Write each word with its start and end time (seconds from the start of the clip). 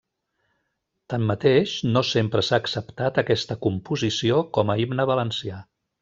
Tanmateix, 1.13 1.73
no 1.97 2.03
sempre 2.13 2.41
s'ha 2.49 2.59
acceptat 2.63 3.19
aquesta 3.25 3.57
composició 3.69 4.39
com 4.59 4.73
a 4.75 4.79
himne 4.83 5.07
valencià. 5.15 5.61